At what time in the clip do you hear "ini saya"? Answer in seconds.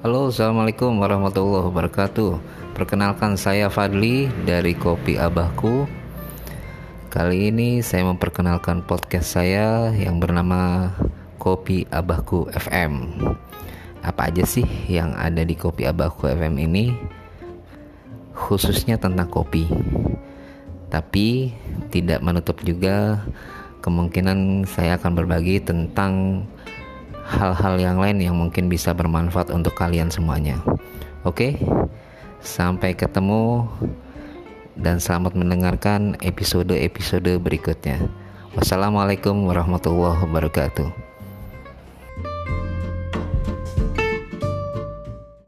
7.52-8.08